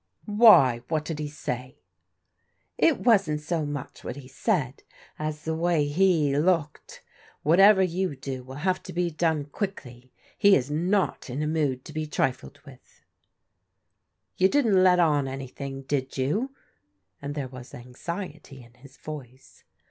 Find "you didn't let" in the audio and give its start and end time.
14.39-14.97